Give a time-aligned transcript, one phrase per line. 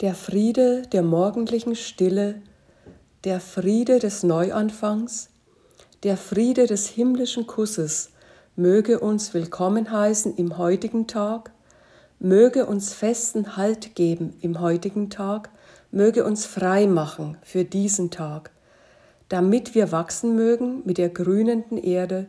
[0.00, 2.40] Der Friede der morgendlichen Stille,
[3.24, 5.30] der Friede des Neuanfangs,
[6.04, 8.10] der Friede des himmlischen Kusses
[8.54, 11.50] möge uns willkommen heißen im heutigen Tag,
[12.20, 15.50] möge uns festen Halt geben im heutigen Tag,
[15.90, 18.52] möge uns frei machen für diesen Tag,
[19.28, 22.26] damit wir wachsen mögen mit der grünenden Erde,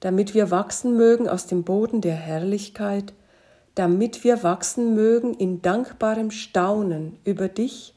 [0.00, 3.12] damit wir wachsen mögen aus dem Boden der Herrlichkeit,
[3.76, 7.94] damit wir wachsen mögen in dankbarem Staunen über dich,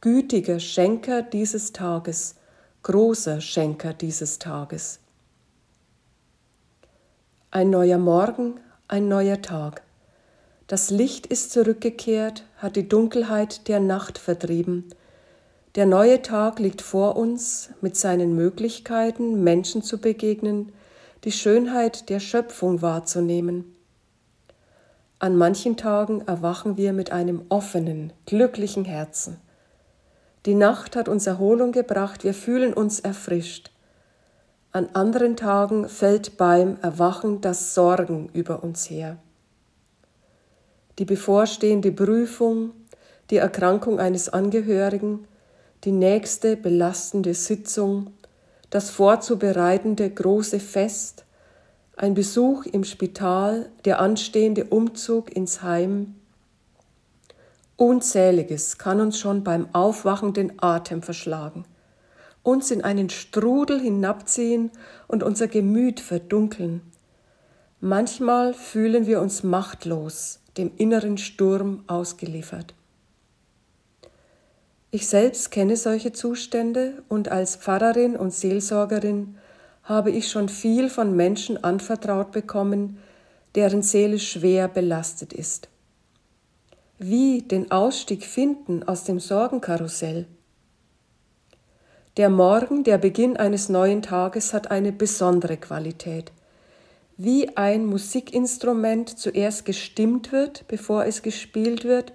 [0.00, 2.34] gütiger Schenker dieses Tages,
[2.82, 4.98] großer Schenker dieses Tages.
[7.52, 8.58] Ein neuer Morgen,
[8.88, 9.82] ein neuer Tag.
[10.66, 14.90] Das Licht ist zurückgekehrt, hat die Dunkelheit der Nacht vertrieben.
[15.76, 20.72] Der neue Tag liegt vor uns mit seinen Möglichkeiten, Menschen zu begegnen,
[21.22, 23.74] die Schönheit der Schöpfung wahrzunehmen.
[25.24, 29.38] An manchen Tagen erwachen wir mit einem offenen, glücklichen Herzen.
[30.44, 33.70] Die Nacht hat uns Erholung gebracht, wir fühlen uns erfrischt.
[34.70, 39.16] An anderen Tagen fällt beim Erwachen das Sorgen über uns her.
[40.98, 42.72] Die bevorstehende Prüfung,
[43.30, 45.26] die Erkrankung eines Angehörigen,
[45.84, 48.12] die nächste belastende Sitzung,
[48.68, 51.23] das vorzubereitende große Fest,
[51.96, 56.14] ein Besuch im Spital, der anstehende Umzug ins Heim.
[57.76, 61.64] Unzähliges kann uns schon beim Aufwachen den Atem verschlagen,
[62.42, 64.70] uns in einen Strudel hinabziehen
[65.08, 66.82] und unser Gemüt verdunkeln.
[67.80, 72.74] Manchmal fühlen wir uns machtlos, dem inneren Sturm ausgeliefert.
[74.90, 79.36] Ich selbst kenne solche Zustände und als Pfarrerin und Seelsorgerin
[79.84, 82.98] habe ich schon viel von Menschen anvertraut bekommen,
[83.54, 85.68] deren Seele schwer belastet ist.
[86.98, 90.26] Wie den Ausstieg finden aus dem Sorgenkarussell?
[92.16, 96.32] Der Morgen, der Beginn eines neuen Tages, hat eine besondere Qualität.
[97.16, 102.12] Wie ein Musikinstrument zuerst gestimmt wird, bevor es gespielt wird,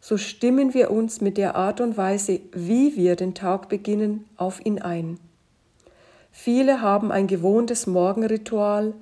[0.00, 4.64] so stimmen wir uns mit der Art und Weise, wie wir den Tag beginnen, auf
[4.64, 5.18] ihn ein.
[6.32, 8.94] Viele haben ein gewohntes Morgenritual,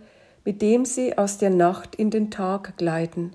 [0.44, 3.32] mit dem sie aus der Nacht in den Tag gleiten.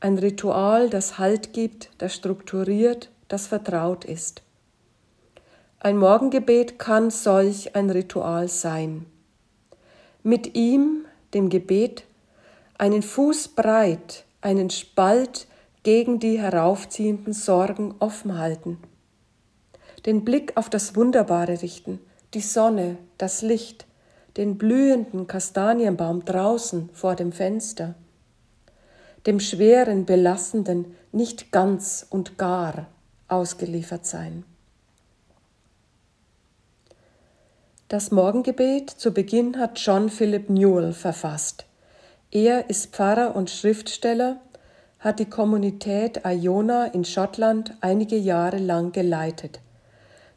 [0.00, 4.42] Ein Ritual, das Halt gibt, das strukturiert, das vertraut ist.
[5.80, 9.04] Ein Morgengebet kann solch ein Ritual sein.
[10.22, 11.04] Mit ihm,
[11.34, 12.04] dem Gebet,
[12.78, 15.46] einen Fuß breit, einen Spalt
[15.82, 18.78] gegen die heraufziehenden Sorgen offen halten.
[20.06, 22.00] Den Blick auf das Wunderbare richten–
[22.34, 23.86] die Sonne, das Licht,
[24.36, 27.94] den blühenden Kastanienbaum draußen vor dem Fenster,
[29.26, 32.86] dem schweren, belastenden nicht ganz und gar
[33.28, 34.44] ausgeliefert sein.
[37.88, 41.64] Das Morgengebet zu Beginn hat John Philip Newell verfasst.
[42.30, 44.40] Er ist Pfarrer und Schriftsteller,
[44.98, 49.60] hat die Kommunität Iona in Schottland einige Jahre lang geleitet.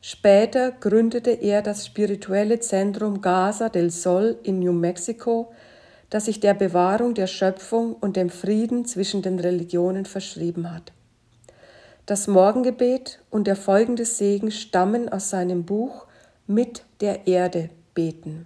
[0.10, 5.52] Später gründete er das spirituelle Zentrum Gaza del Sol in New Mexico,
[6.10, 10.94] das sich der Bewahrung der Schöpfung und dem Frieden zwischen den Religionen verschrieben hat.
[12.06, 16.06] Das Morgengebet und der folgende Segen stammen aus seinem Buch
[16.46, 18.46] Mit der Erde beten.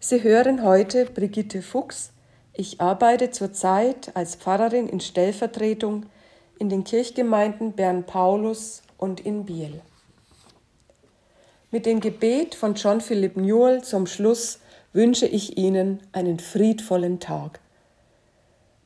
[0.00, 2.14] Sie hören heute Brigitte Fuchs.
[2.54, 6.06] Ich arbeite zurzeit als Pfarrerin in Stellvertretung
[6.58, 9.82] in den Kirchgemeinden Bern Paulus und in Biel.
[11.74, 14.60] Mit dem Gebet von John Philip Newell zum Schluss
[14.92, 17.58] wünsche ich Ihnen einen friedvollen Tag.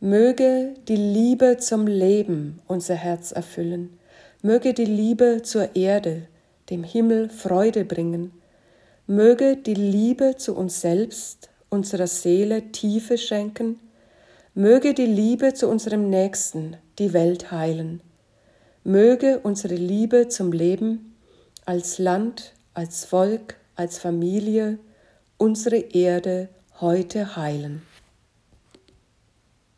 [0.00, 3.98] Möge die Liebe zum Leben unser Herz erfüllen,
[4.40, 6.28] möge die Liebe zur Erde,
[6.70, 8.32] dem Himmel Freude bringen,
[9.06, 13.80] möge die Liebe zu uns selbst, unserer Seele Tiefe schenken,
[14.54, 18.00] möge die Liebe zu unserem Nächsten die Welt heilen,
[18.82, 21.18] möge unsere Liebe zum Leben
[21.66, 24.78] als Land, als Volk, als Familie
[25.36, 26.48] unsere Erde
[26.80, 27.82] heute heilen.